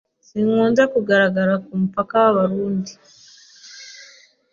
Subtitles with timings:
[0.27, 2.93] zikunze kugaragara kumupaka wabarundi